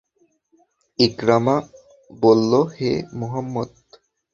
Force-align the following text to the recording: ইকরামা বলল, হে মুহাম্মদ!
ইকরামা 0.99 1.55
বলল, 2.11 2.51
হে 2.75 2.91
মুহাম্মদ! 3.19 3.69